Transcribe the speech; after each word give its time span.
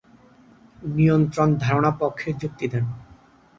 নিয়ন্ত্রণ 0.91 1.49
ধারণা 1.63 1.91
পক্ষে 2.01 2.29
যুক্তি 2.41 2.65
দেন। 2.67 2.85